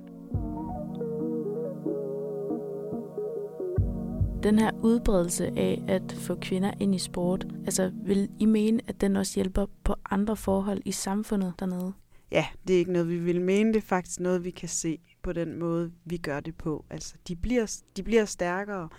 Den 4.43 4.59
her 4.59 4.71
udbredelse 4.83 5.47
af 5.47 5.83
at 5.87 6.11
få 6.11 6.35
kvinder 6.35 6.71
ind 6.79 6.95
i 6.95 6.99
sport, 6.99 7.47
altså 7.65 7.91
vil 8.03 8.29
I 8.39 8.45
mene, 8.45 8.81
at 8.87 9.01
den 9.01 9.15
også 9.15 9.35
hjælper 9.35 9.65
på 9.83 9.95
andre 10.09 10.35
forhold 10.35 10.81
i 10.85 10.91
samfundet 10.91 11.53
dernede? 11.59 11.93
Ja, 12.31 12.45
det 12.67 12.73
er 12.73 12.77
ikke 12.77 12.91
noget, 12.91 13.09
vi 13.09 13.17
vil 13.17 13.41
mene. 13.41 13.73
Det 13.73 13.77
er 13.77 13.85
faktisk 13.85 14.19
noget, 14.19 14.43
vi 14.43 14.49
kan 14.49 14.69
se 14.69 14.99
på 15.21 15.33
den 15.33 15.59
måde, 15.59 15.91
vi 16.05 16.17
gør 16.17 16.39
det 16.39 16.55
på. 16.55 16.85
Altså, 16.89 17.15
de 17.27 17.35
bliver, 17.35 17.81
de 17.97 18.03
bliver 18.03 18.25
stærkere. 18.25 18.89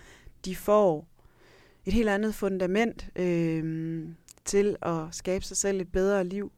De 0.45 0.57
får 0.57 1.09
et 1.85 1.93
helt 1.93 2.09
andet 2.09 2.35
fundament 2.35 3.11
øh, 3.17 4.09
til 4.45 4.77
at 4.83 4.99
skabe 5.11 5.45
sig 5.45 5.57
selv 5.57 5.81
et 5.81 5.93
bedre 5.93 6.25
liv. 6.25 6.53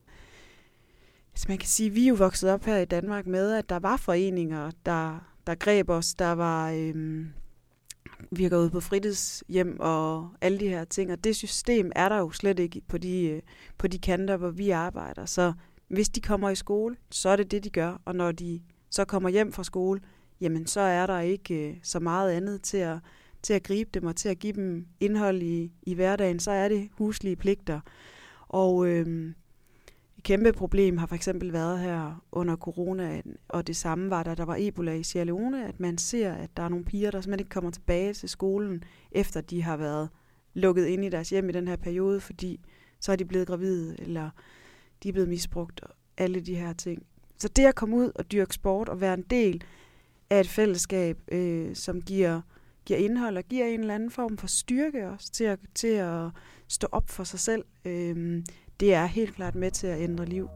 Så 1.39 1.45
man 1.49 1.59
kan 1.59 1.69
sige, 1.69 1.87
at 1.87 1.95
vi 1.95 2.05
er 2.05 2.09
jo 2.09 2.15
vokset 2.15 2.51
op 2.51 2.65
her 2.65 2.79
i 2.79 2.85
Danmark 2.85 3.27
med, 3.27 3.53
at 3.53 3.69
der 3.69 3.79
var 3.79 3.97
foreninger, 3.97 4.71
der, 4.87 5.19
der 5.47 5.55
greb 5.55 5.91
os. 5.91 6.15
Der 6.15 6.33
var 6.33 6.71
øhm, 6.71 7.29
gået 8.39 8.65
ud 8.65 8.71
på 8.71 8.81
fritidshjem 8.81 9.77
og 9.81 10.31
alle 10.41 10.61
de 10.61 10.69
her 10.69 10.85
ting. 10.85 11.13
Og 11.13 11.25
det 11.25 11.37
system 11.37 11.93
er 11.97 12.09
der 12.09 12.19
jo 12.19 12.31
slet 12.31 12.59
ikke 12.59 12.81
på 12.89 12.99
de, 12.99 13.25
øh, 13.25 13.43
på 13.79 13.87
de 13.87 13.99
kanter, 13.99 14.37
hvor 14.37 14.51
vi 14.51 14.71
arbejder. 14.71 15.25
Så 15.25 15.53
hvis 15.89 16.09
de 16.09 16.21
kommer 16.21 16.51
i 16.51 16.55
skole, 16.55 16.97
så 17.11 17.29
er 17.29 17.37
det 17.37 17.51
det, 17.51 17.65
de 17.65 17.71
gør. 17.71 18.01
Og 18.05 18.15
når 18.15 18.33
de 18.33 18.61
så 18.91 19.05
kommer 19.05 19.29
hjem 19.29 19.53
fra 19.53 19.65
skole, 19.65 20.01
jamen 20.41 20.67
så 20.67 20.81
er 20.81 21.07
der 21.07 21.21
ikke 21.21 21.69
øh, 21.69 21.77
så 21.83 22.01
meget 22.01 22.33
andet 22.33 22.63
til 22.63 22.79
at, 22.79 22.99
til 23.43 23.53
at 23.53 23.63
gribe 23.63 23.91
dem 23.95 24.07
og 24.07 24.17
til 24.17 24.29
at 24.29 24.39
give 24.39 24.53
dem 24.53 24.87
indhold 25.01 25.43
i, 25.43 25.73
i 25.83 25.95
hverdagen. 25.95 26.39
Så 26.39 26.51
er 26.51 26.69
det 26.69 26.89
huslige 26.93 27.37
pligter. 27.37 27.81
Og 28.49 28.87
øhm, 28.87 29.35
kæmpe 30.29 30.53
problem 30.53 30.99
har 30.99 31.07
for 31.07 31.15
eksempel 31.15 31.53
været 31.53 31.79
her 31.79 32.25
under 32.33 32.57
corona, 32.57 33.23
og 33.49 33.67
det 33.67 33.77
samme 33.77 34.11
var 34.11 34.23
der, 34.23 34.35
der 34.35 34.45
var 34.45 34.57
Ebola 34.59 34.93
i 34.93 35.03
Sierra 35.03 35.25
Leone, 35.25 35.69
at 35.69 35.81
man 35.81 35.99
ser, 35.99 36.33
at 36.33 36.57
der 36.57 36.63
er 36.63 36.69
nogle 36.69 36.85
piger, 36.85 37.11
der 37.11 37.21
simpelthen 37.21 37.41
ikke 37.41 37.51
kommer 37.51 37.71
tilbage 37.71 38.15
til 38.15 38.29
skolen, 38.29 38.85
efter 39.13 39.41
de 39.41 39.63
har 39.63 39.77
været 39.77 40.09
lukket 40.55 40.87
ind 40.87 41.05
i 41.05 41.09
deres 41.09 41.31
hjem 41.31 41.49
i 41.49 41.53
den 41.53 41.69
her 41.69 41.77
periode, 41.77 42.21
fordi 42.21 42.61
så 43.01 43.13
er 43.13 43.17
de 43.17 43.25
blevet 43.25 43.47
gravide, 43.47 43.97
eller 43.99 44.31
de 45.03 45.09
er 45.09 45.13
blevet 45.13 45.29
misbrugt, 45.29 45.81
og 45.81 45.91
alle 46.17 46.41
de 46.41 46.55
her 46.55 46.73
ting. 46.73 47.03
Så 47.39 47.49
det 47.49 47.65
at 47.65 47.75
komme 47.75 47.97
ud 47.97 48.13
og 48.15 48.33
dyrke 48.33 48.55
sport 48.55 48.89
og 48.89 49.01
være 49.01 49.15
en 49.15 49.25
del 49.31 49.65
af 50.31 50.41
et 50.41 50.49
fællesskab, 50.49 51.19
øh, 51.33 51.77
som 51.77 52.03
giver, 52.03 52.41
giver 52.85 52.99
indhold 52.99 53.37
og 53.37 53.45
giver 53.45 53.67
en 53.67 53.81
eller 53.81 53.95
anden 53.95 54.11
form 54.11 54.37
for 54.37 54.47
styrke 54.47 55.09
også 55.09 55.33
til 55.33 55.45
at, 55.45 55.59
til 55.75 55.89
at 55.89 56.29
stå 56.69 56.89
op 56.93 57.11
for 57.11 57.25
sig 57.25 57.41
selv, 57.41 57.65
øh, 57.85 58.43
det 58.81 58.95
er 58.95 59.07
helt 59.07 59.35
klart 59.35 59.55
med 59.55 59.71
til 59.71 59.87
at 59.87 60.01
ændre 60.01 60.25
liv. 60.25 60.49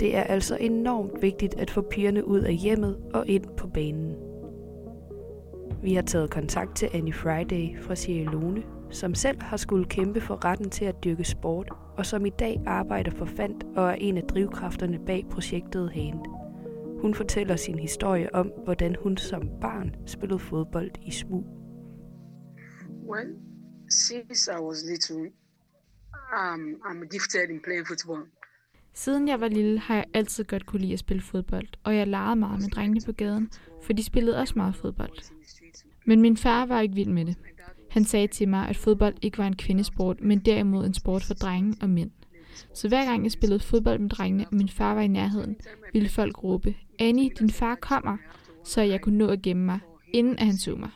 Det 0.00 0.16
er 0.16 0.22
altså 0.22 0.56
enormt 0.60 1.22
vigtigt 1.22 1.54
at 1.58 1.70
få 1.70 1.80
pigerne 1.80 2.26
ud 2.28 2.40
af 2.40 2.54
hjemmet 2.54 2.98
og 3.14 3.26
ind 3.26 3.44
på 3.56 3.66
banen. 3.66 4.16
Vi 5.82 5.94
har 5.94 6.02
taget 6.02 6.30
kontakt 6.30 6.76
til 6.76 6.88
Annie 6.92 7.12
Friday 7.12 7.80
fra 7.80 7.94
Sierra 7.94 8.30
Leone, 8.30 8.62
som 8.90 9.14
selv 9.14 9.42
har 9.42 9.56
skulle 9.56 9.84
kæmpe 9.84 10.20
for 10.20 10.44
retten 10.44 10.70
til 10.70 10.84
at 10.84 11.04
dyrke 11.04 11.24
sport, 11.24 11.70
og 11.96 12.06
som 12.06 12.26
i 12.26 12.30
dag 12.30 12.60
arbejder 12.66 13.10
for 13.10 13.24
fandt 13.24 13.64
og 13.76 13.90
er 13.90 13.94
en 13.94 14.16
af 14.16 14.22
drivkræfterne 14.22 14.98
bag 15.06 15.24
projektet 15.30 15.90
Hand. 15.90 16.18
Hun 17.00 17.14
fortæller 17.14 17.56
sin 17.56 17.78
historie 17.78 18.34
om, 18.34 18.52
hvordan 18.64 18.96
hun 19.02 19.16
som 19.16 19.50
barn 19.60 19.94
spillede 20.06 20.38
fodbold 20.38 20.90
i 21.02 21.10
smug. 21.10 21.57
Well, 23.08 23.28
since 23.88 24.48
I 24.48 24.60
was 24.60 24.84
little, 24.84 25.32
um, 26.38 26.80
I'm 26.84 27.08
gifted 27.10 27.50
in 27.50 27.60
playing 27.60 27.86
football. 27.86 28.22
Siden 28.94 29.28
jeg 29.28 29.40
var 29.40 29.48
lille, 29.48 29.78
har 29.78 29.94
jeg 29.94 30.04
altid 30.14 30.44
godt 30.44 30.66
kunne 30.66 30.80
lide 30.80 30.92
at 30.92 30.98
spille 30.98 31.22
fodbold, 31.22 31.68
og 31.84 31.96
jeg 31.96 32.06
legede 32.06 32.36
meget 32.36 32.60
med 32.60 32.68
drengene 32.68 33.00
på 33.06 33.12
gaden, 33.12 33.50
for 33.82 33.92
de 33.92 34.02
spillede 34.02 34.38
også 34.38 34.54
meget 34.56 34.76
fodbold. 34.76 35.32
Men 36.06 36.20
min 36.20 36.36
far 36.36 36.66
var 36.66 36.80
ikke 36.80 36.94
vild 36.94 37.08
med 37.08 37.24
det. 37.24 37.36
Han 37.90 38.04
sagde 38.04 38.26
til 38.26 38.48
mig, 38.48 38.68
at 38.68 38.76
fodbold 38.76 39.14
ikke 39.22 39.38
var 39.38 39.46
en 39.46 39.56
kvindesport, 39.56 40.20
men 40.20 40.38
derimod 40.38 40.86
en 40.86 40.94
sport 40.94 41.22
for 41.22 41.34
drenge 41.34 41.76
og 41.80 41.90
mænd. 41.90 42.10
Så 42.74 42.88
hver 42.88 43.04
gang 43.04 43.24
jeg 43.24 43.32
spillede 43.32 43.60
fodbold 43.60 43.98
med 43.98 44.10
drengene, 44.10 44.46
og 44.48 44.54
min 44.54 44.68
far 44.68 44.94
var 44.94 45.02
i 45.02 45.08
nærheden, 45.08 45.56
ville 45.92 46.08
folk 46.08 46.44
råbe, 46.44 46.74
Annie, 46.98 47.30
din 47.38 47.50
far 47.50 47.74
kommer, 47.74 48.16
så 48.64 48.80
jeg 48.80 49.00
kunne 49.00 49.18
nå 49.18 49.26
at 49.28 49.42
gemme 49.42 49.64
mig, 49.64 49.80
inden 50.12 50.38
at 50.38 50.46
han 50.46 50.56
så 50.56 50.76
mig. 50.76 50.90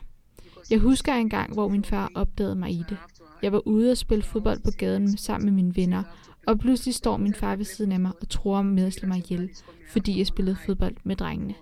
Jeg 0.69 0.79
husker 0.79 1.13
en 1.13 1.29
gang, 1.29 1.53
hvor 1.53 1.67
min 1.67 1.85
far 1.85 2.11
opdagede 2.15 2.55
mig 2.55 2.71
i 2.71 2.83
det. 2.89 2.97
Jeg 3.41 3.51
var 3.51 3.67
ude 3.67 3.91
og 3.91 3.97
spille 3.97 4.23
fodbold 4.23 4.59
på 4.63 4.71
gaden 4.77 5.17
sammen 5.17 5.45
med 5.45 5.53
mine 5.63 5.75
venner, 5.75 6.03
og 6.47 6.59
pludselig 6.59 6.95
står 6.95 7.17
min 7.17 7.33
far 7.33 7.55
ved 7.55 7.65
siden 7.65 7.91
af 7.91 7.99
mig 7.99 8.11
og 8.21 8.29
tror 8.29 8.61
med 8.61 8.85
at 8.85 8.93
slå 8.93 9.07
mig 9.07 9.17
ihjel, 9.17 9.49
fordi 9.91 10.17
jeg 10.17 10.27
spillede 10.27 10.57
fodbold 10.65 10.95
med 11.03 11.15
drengene. 11.15 11.53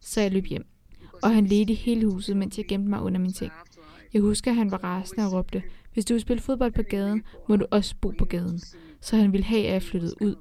Så 0.00 0.20
jeg 0.20 0.32
løb 0.32 0.44
hjem. 0.44 0.66
Og 1.22 1.34
han 1.34 1.46
ledte 1.46 1.72
i 1.72 1.76
hele 1.76 2.12
huset, 2.12 2.36
mens 2.36 2.58
jeg 2.58 2.66
gemte 2.66 2.90
mig 2.90 3.02
under 3.02 3.20
min 3.20 3.32
ting. 3.32 3.52
Jeg 4.12 4.22
husker, 4.22 4.50
at 4.50 4.56
han 4.56 4.70
var 4.70 4.84
rasende 4.84 5.26
og 5.26 5.32
råbte, 5.32 5.62
hvis 5.92 6.04
du 6.04 6.14
vil 6.14 6.20
spille 6.20 6.40
fodbold 6.40 6.72
på 6.72 6.82
gaden, 6.82 7.22
må 7.48 7.56
du 7.56 7.66
også 7.70 7.94
bo 8.00 8.12
på 8.18 8.24
gaden. 8.24 8.60
Så 9.00 9.16
han 9.16 9.32
ville 9.32 9.44
have, 9.44 9.66
at 9.66 9.72
jeg 9.72 9.82
flyttede 9.82 10.14
ud. 10.22 10.34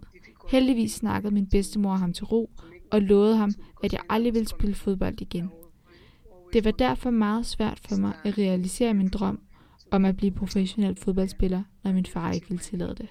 Heldigvis 0.50 0.92
snakkede 0.92 1.34
min 1.34 1.50
bedstemor 1.50 1.96
ham 1.96 2.14
til 2.14 2.26
ro, 2.26 2.50
og 2.92 3.02
lovede 3.02 3.38
ham, 3.38 3.52
at 3.84 3.94
jeg 3.94 4.02
aldrig 4.10 4.34
ville 4.34 4.48
spille 4.48 4.76
fodbold 4.76 5.22
igen. 5.22 5.52
Det 6.54 6.66
var 6.66 6.72
derfor 6.72 7.10
meget 7.10 7.46
svært 7.46 7.80
for 7.90 7.96
mig 8.02 8.14
at 8.26 8.38
realisere 8.38 8.94
min 8.94 9.10
drøm 9.10 9.40
om 9.92 10.06
at 10.06 10.18
blive 10.18 10.32
professionel 10.32 10.96
fodboldspiller, 10.96 11.64
når 11.84 11.94
min 11.94 12.06
far 12.06 12.32
ikke 12.32 12.48
ville 12.48 12.64
tillade 12.64 12.96
det. 12.96 13.10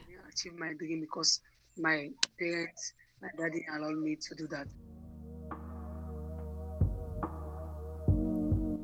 my 1.77 1.99
parents, 2.39 2.95
my 3.23 3.29
daddy 3.39 3.63
allowed 3.75 3.97
me 3.97 4.17
to 4.17 4.35
do 4.43 4.47
that. 4.55 4.69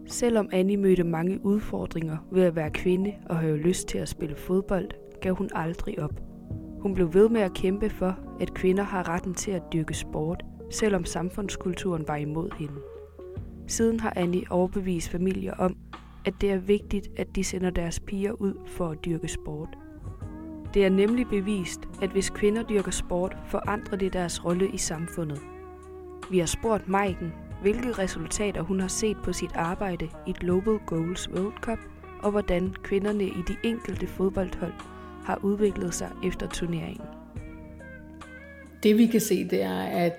Selvom 0.07 0.49
Annie 0.53 0.77
mødte 0.77 1.05
mange 1.05 1.45
udfordringer 1.45 2.17
ved 2.33 2.43
at 2.43 2.57
være 2.57 2.71
kvinde 2.71 3.15
og 3.27 3.39
have 3.39 3.57
lyst 3.57 3.89
til 3.89 3.99
at 3.99 4.09
spille 4.09 4.37
fodbold, 4.37 4.91
gav 5.21 5.35
hun 5.35 5.51
aldrig 5.55 5.99
op. 5.99 6.21
Hun 6.81 6.95
blev 6.95 7.15
ved 7.15 7.29
med 7.29 7.41
at 7.41 7.55
kæmpe 7.55 7.91
for, 7.91 8.37
at 8.41 8.55
kvinder 8.55 8.83
har 8.83 9.09
retten 9.09 9.35
til 9.35 9.51
at 9.51 9.63
dyrke 9.73 9.95
sport, 9.95 10.45
selvom 10.71 11.05
samfundskulturen 11.05 12.09
var 12.09 12.17
imod 12.17 12.51
hende. 12.59 12.94
Siden 13.67 14.01
har 14.01 14.13
Annie 14.17 14.45
overbevist 14.51 15.09
familier 15.09 15.55
om, 15.55 15.77
at 16.25 16.35
det 16.41 16.51
er 16.51 16.59
vigtigt, 16.59 17.09
at 17.17 17.37
de 17.37 17.45
sender 17.45 17.71
deres 17.71 18.01
piger 18.01 18.33
ud 18.33 18.55
for 18.67 18.89
at 18.89 19.05
dyrke 19.05 19.29
sport. 19.29 19.69
Det 20.75 20.85
er 20.85 20.91
nemlig 20.91 21.27
bevist, 21.29 21.81
at 22.03 22.11
hvis 22.11 22.31
kvinder 22.31 22.63
dyrker 22.63 22.91
sport, 22.91 23.37
forandrer 23.47 23.99
det 23.99 24.13
deres 24.13 24.45
rolle 24.45 24.71
i 24.71 24.77
samfundet. 24.77 25.41
Vi 26.31 26.39
har 26.39 26.47
spurgt 26.47 26.89
Maiken, 26.89 27.33
hvilke 27.63 27.93
resultater 27.93 28.63
hun 28.63 28.81
har 28.81 28.89
set 28.89 29.17
på 29.25 29.33
sit 29.33 29.53
arbejde 29.55 30.09
i 30.27 30.33
Global 30.33 30.79
Goals 30.87 31.31
World 31.31 31.61
Cup, 31.61 31.79
og 32.23 32.31
hvordan 32.31 32.75
kvinderne 32.83 33.25
i 33.25 33.43
de 33.49 33.57
enkelte 33.65 34.07
fodboldhold 34.07 34.73
har 35.25 35.39
udviklet 35.43 35.95
sig 35.95 36.11
efter 36.25 36.49
turneringen. 36.49 37.07
Det 38.83 38.99
vi 38.99 39.07
kan 39.07 39.21
se, 39.21 39.49
det 39.49 39.63
er, 39.63 39.83
at 39.83 40.13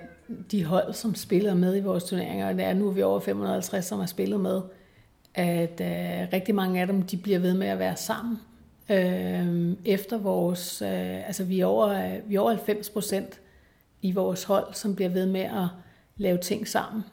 de 0.50 0.64
hold, 0.64 0.92
som 0.92 1.14
spiller 1.14 1.54
med 1.54 1.76
i 1.76 1.80
vores 1.80 2.04
turneringer, 2.04 2.48
og 2.48 2.54
det 2.54 2.64
er 2.64 2.74
nu 2.74 2.88
er 2.88 2.92
vi 2.92 3.02
over 3.02 3.20
550, 3.20 3.84
som 3.84 3.98
har 3.98 4.06
spillet 4.06 4.40
med, 4.40 4.60
at 5.34 5.80
øh, 5.80 6.28
rigtig 6.32 6.54
mange 6.54 6.80
af 6.80 6.86
dem, 6.86 7.02
de 7.02 7.16
bliver 7.16 7.38
ved 7.38 7.54
med 7.54 7.66
at 7.66 7.78
være 7.78 7.96
sammen. 7.96 8.38
Øh, 8.90 9.72
efter 9.84 10.18
vores, 10.18 10.82
øh, 10.82 11.26
altså 11.26 11.44
vi 11.44 11.60
er, 11.60 11.66
over, 11.66 11.88
øh, 11.88 12.30
vi 12.30 12.34
er 12.34 12.40
over 12.40 12.50
90 12.50 12.90
procent 12.90 13.40
i 14.02 14.12
vores 14.12 14.44
hold, 14.44 14.74
som 14.74 14.94
bliver 14.94 15.08
ved 15.08 15.26
med 15.26 15.40
at 15.40 15.66
lave 16.16 16.38
ting 16.38 16.68
sammen. 16.68 17.04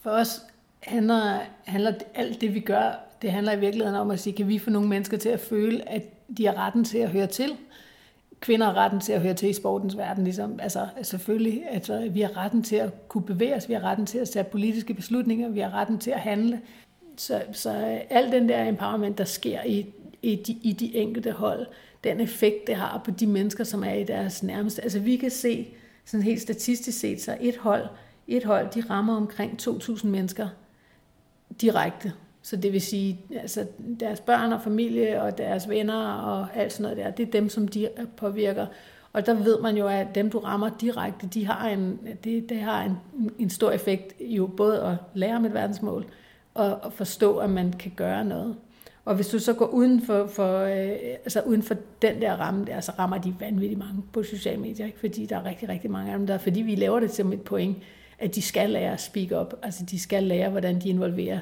For 0.00 0.10
os 0.10 0.40
handler, 0.80 1.38
handler 1.64 1.92
alt 2.14 2.40
det, 2.40 2.54
vi 2.54 2.60
gør, 2.60 3.04
det 3.22 3.32
handler 3.32 3.52
i 3.52 3.60
virkeligheden 3.60 4.00
om 4.00 4.10
at 4.10 4.20
sige, 4.20 4.36
kan 4.36 4.48
vi 4.48 4.58
få 4.58 4.70
nogle 4.70 4.88
mennesker 4.88 5.16
til 5.16 5.28
at 5.28 5.40
føle, 5.40 5.88
at 5.88 6.02
de 6.36 6.46
har 6.46 6.54
retten 6.54 6.84
til 6.84 6.98
at 6.98 7.10
høre 7.10 7.26
til. 7.26 7.56
Kvinder 8.44 8.66
har 8.66 8.76
retten 8.76 9.00
til 9.00 9.12
at 9.12 9.20
høre 9.20 9.34
til 9.34 9.48
i 9.48 9.52
sportens 9.52 9.96
verden, 9.96 10.24
ligesom, 10.24 10.60
altså 10.60 10.88
selvfølgelig, 11.02 11.62
altså, 11.70 12.08
vi 12.10 12.20
har 12.20 12.36
retten 12.36 12.62
til 12.62 12.76
at 12.76 13.08
kunne 13.08 13.24
bevæge 13.24 13.56
os, 13.56 13.68
vi 13.68 13.74
har 13.74 13.80
retten 13.80 14.06
til 14.06 14.18
at 14.18 14.28
tage 14.28 14.44
politiske 14.44 14.94
beslutninger, 14.94 15.48
vi 15.48 15.60
har 15.60 15.74
retten 15.74 15.98
til 15.98 16.10
at 16.10 16.20
handle. 16.20 16.60
Så, 17.16 17.42
så 17.52 18.00
al 18.10 18.32
den 18.32 18.48
der 18.48 18.68
empowerment, 18.68 19.18
der 19.18 19.24
sker 19.24 19.62
i, 19.62 19.86
i, 20.22 20.36
de, 20.46 20.52
i 20.52 20.72
de 20.72 20.96
enkelte 20.96 21.32
hold, 21.32 21.66
den 22.04 22.20
effekt, 22.20 22.66
det 22.66 22.74
har 22.74 23.02
på 23.04 23.10
de 23.10 23.26
mennesker, 23.26 23.64
som 23.64 23.84
er 23.84 23.94
i 23.94 24.04
deres 24.04 24.42
nærmeste. 24.42 24.82
Altså 24.82 24.98
vi 24.98 25.16
kan 25.16 25.30
se, 25.30 25.68
sådan 26.04 26.24
helt 26.24 26.42
statistisk 26.42 27.00
set, 27.00 27.22
så 27.22 27.36
et 27.40 27.56
hold, 27.56 27.86
et 28.28 28.44
hold, 28.44 28.70
de 28.70 28.84
rammer 28.90 29.16
omkring 29.16 29.58
2.000 29.62 30.06
mennesker 30.06 30.48
direkte. 31.60 32.12
Så 32.44 32.56
det 32.56 32.72
vil 32.72 32.80
sige, 32.80 33.20
altså 33.40 33.66
deres 34.00 34.20
børn 34.20 34.52
og 34.52 34.62
familie 34.62 35.22
og 35.22 35.38
deres 35.38 35.68
venner 35.68 36.12
og 36.12 36.46
alt 36.54 36.72
sådan 36.72 36.82
noget 36.82 36.96
der, 36.96 37.10
det 37.10 37.26
er 37.26 37.30
dem, 37.30 37.48
som 37.48 37.68
de 37.68 37.88
påvirker. 38.16 38.66
Og 39.12 39.26
der 39.26 39.34
ved 39.34 39.60
man 39.60 39.76
jo, 39.76 39.88
at 39.88 40.14
dem, 40.14 40.30
du 40.30 40.38
rammer 40.38 40.70
direkte, 40.80 41.26
de 41.26 41.46
har 41.46 41.68
en, 41.68 41.98
det, 42.24 42.48
det 42.48 42.60
har 42.60 42.82
en, 42.82 42.96
en 43.38 43.50
stor 43.50 43.70
effekt 43.70 44.14
jo 44.20 44.46
både 44.46 44.82
at 44.82 44.94
lære 45.14 45.36
om 45.36 45.44
et 45.44 45.54
verdensmål 45.54 46.06
og 46.54 46.86
at 46.86 46.92
forstå, 46.92 47.36
at 47.36 47.50
man 47.50 47.72
kan 47.72 47.92
gøre 47.96 48.24
noget. 48.24 48.56
Og 49.04 49.14
hvis 49.14 49.28
du 49.28 49.38
så 49.38 49.52
går 49.52 49.66
uden 49.66 50.02
for, 50.02 50.26
for, 50.26 50.58
øh, 50.60 50.96
altså 51.24 51.40
uden 51.40 51.62
for 51.62 51.76
den 52.02 52.20
der 52.20 52.32
ramme 52.36 52.64
der, 52.64 52.80
så 52.80 52.92
rammer 52.98 53.18
de 53.18 53.34
vanvittigt 53.40 53.78
mange 53.78 54.02
på 54.12 54.22
sociale 54.22 54.60
medier, 54.60 54.86
ikke? 54.86 55.00
fordi 55.00 55.26
der 55.26 55.36
er 55.36 55.44
rigtig, 55.44 55.68
rigtig 55.68 55.90
mange 55.90 56.12
af 56.12 56.18
dem 56.18 56.26
der, 56.26 56.38
fordi 56.38 56.62
vi 56.62 56.74
laver 56.74 57.00
det 57.00 57.10
som 57.10 57.32
et 57.32 57.42
point, 57.42 57.76
at 58.18 58.34
de 58.34 58.42
skal 58.42 58.70
lære 58.70 58.92
at 58.92 59.00
speak 59.00 59.40
up, 59.40 59.54
altså 59.62 59.84
de 59.84 60.00
skal 60.00 60.22
lære, 60.22 60.50
hvordan 60.50 60.80
de 60.80 60.88
involverer, 60.88 61.38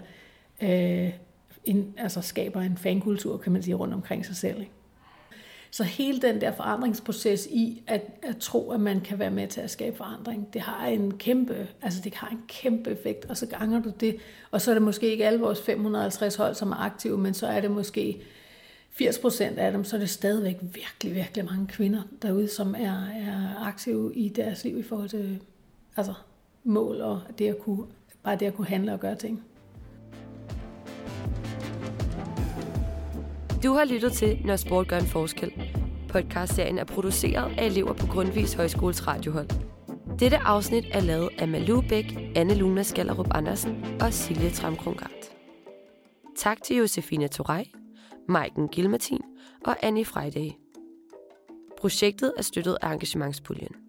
øh, 0.63 1.13
en, 1.65 1.95
altså 1.97 2.21
skaber 2.21 2.61
en 2.61 2.77
fankultur, 2.77 3.37
kan 3.37 3.53
man 3.53 3.63
sige, 3.63 3.75
rundt 3.75 3.95
omkring 3.95 4.27
sig 4.27 4.37
selv. 4.37 4.61
Ikke? 4.61 4.73
Så 5.71 5.85
hele 5.85 6.21
den 6.21 6.41
der 6.41 6.53
forandringsproces 6.53 7.47
i 7.47 7.83
at, 7.87 8.03
at 8.23 8.37
tro, 8.37 8.71
at 8.71 8.81
man 8.81 9.01
kan 9.01 9.19
være 9.19 9.31
med 9.31 9.49
til 9.49 9.61
at 9.61 9.71
skabe 9.71 9.97
forandring, 9.97 10.55
det 10.55 10.61
har 10.61 10.87
en 10.87 11.19
kæmpe, 11.19 11.69
altså 11.83 12.01
det 12.05 12.15
har 12.15 12.29
en 12.29 12.43
kæmpe 12.49 12.91
effekt, 12.91 13.25
og 13.25 13.37
så 13.37 13.47
ganger 13.47 13.83
du 13.83 13.93
det, 14.01 14.17
og 14.51 14.61
så 14.61 14.71
er 14.71 14.75
det 14.75 14.83
måske 14.83 15.11
ikke 15.11 15.27
alle 15.27 15.41
vores 15.41 15.63
550 15.63 16.37
hold, 16.37 16.55
som 16.55 16.73
er 16.73 16.77
aktive, 16.77 17.19
men 17.19 17.35
så 17.35 17.47
er 17.47 17.61
det 17.61 17.71
måske 17.71 18.23
80 18.91 19.19
procent 19.19 19.59
af 19.59 19.73
dem, 19.73 19.85
så 19.85 19.97
er 19.97 20.01
det 20.01 20.11
stadigvæk 20.11 20.57
virkelig, 20.61 21.15
virkelig 21.15 21.45
mange 21.45 21.67
kvinder 21.67 22.03
derude, 22.23 22.49
som 22.49 22.75
er, 22.75 23.07
er 23.07 23.65
aktive 23.67 24.15
i 24.15 24.29
deres 24.29 24.65
liv 24.65 24.79
i 24.79 24.83
forhold 24.83 25.09
til 25.09 25.43
altså, 25.97 26.15
mål 26.65 27.01
og 27.01 27.21
det 27.39 27.49
at 27.49 27.59
kunne, 27.59 27.87
bare 28.23 28.37
det 28.37 28.47
at 28.47 28.55
kunne 28.55 28.67
handle 28.67 28.93
og 28.93 29.01
gøre 29.01 29.17
ting. 29.17 29.45
Du 33.65 33.73
har 33.73 33.85
lyttet 33.85 34.13
til 34.13 34.39
Når 34.45 34.57
sport 34.57 34.89
gør 34.89 34.99
en 34.99 35.07
forskel. 35.07 35.53
Podcastserien 36.09 36.79
er 36.79 36.85
produceret 36.85 37.55
af 37.59 37.67
elever 37.67 37.93
på 37.93 38.07
Grundvis 38.07 38.55
Højskoles 38.55 39.07
radiohold. 39.07 39.49
Dette 40.19 40.37
afsnit 40.37 40.85
er 40.91 41.01
lavet 41.01 41.29
af 41.39 41.49
Malou 41.49 41.81
Bæk, 41.89 42.19
Anne 42.37 42.55
Luna 42.55 42.83
Skallerup 42.83 43.27
Andersen 43.31 43.85
og 44.01 44.13
Silje 44.13 44.51
Tramkrongart. 44.51 45.33
Tak 46.37 46.63
til 46.63 46.77
Josefine 46.77 47.29
Torej, 47.29 47.65
Maiken 48.29 48.69
Gilmartin 48.69 49.21
og 49.65 49.77
Annie 49.83 50.05
Friday. 50.05 50.51
Projektet 51.79 52.33
er 52.37 52.43
støttet 52.43 52.77
af 52.83 52.93
engagementspuljen. 52.93 53.82